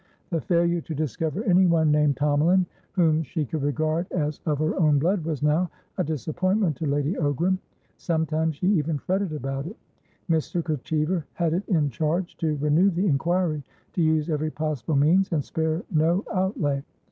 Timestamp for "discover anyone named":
0.95-2.15